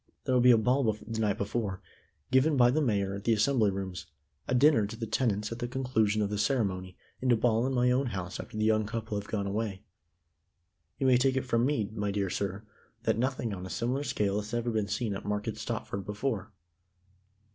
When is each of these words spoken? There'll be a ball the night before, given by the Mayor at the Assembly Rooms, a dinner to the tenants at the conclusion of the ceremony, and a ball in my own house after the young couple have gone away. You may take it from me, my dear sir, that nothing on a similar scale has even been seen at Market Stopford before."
There'll 0.23 0.41
be 0.41 0.49
a 0.49 0.57
ball 0.57 0.83
the 0.93 1.19
night 1.19 1.37
before, 1.37 1.79
given 2.31 2.57
by 2.57 2.71
the 2.71 2.81
Mayor 2.81 3.13
at 3.13 3.23
the 3.23 3.33
Assembly 3.35 3.69
Rooms, 3.69 4.07
a 4.47 4.55
dinner 4.55 4.87
to 4.87 4.95
the 4.95 5.05
tenants 5.05 5.51
at 5.51 5.59
the 5.59 5.67
conclusion 5.67 6.23
of 6.23 6.31
the 6.31 6.39
ceremony, 6.39 6.97
and 7.21 7.31
a 7.31 7.35
ball 7.35 7.67
in 7.67 7.73
my 7.75 7.91
own 7.91 8.07
house 8.07 8.39
after 8.39 8.57
the 8.57 8.65
young 8.65 8.87
couple 8.87 9.15
have 9.19 9.29
gone 9.29 9.45
away. 9.45 9.83
You 10.97 11.05
may 11.05 11.17
take 11.17 11.37
it 11.37 11.45
from 11.45 11.67
me, 11.67 11.91
my 11.93 12.09
dear 12.09 12.31
sir, 12.31 12.63
that 13.03 13.19
nothing 13.19 13.53
on 13.53 13.63
a 13.63 13.69
similar 13.69 14.03
scale 14.03 14.39
has 14.41 14.55
even 14.55 14.71
been 14.73 14.87
seen 14.87 15.13
at 15.13 15.23
Market 15.23 15.55
Stopford 15.59 16.03
before." 16.03 16.51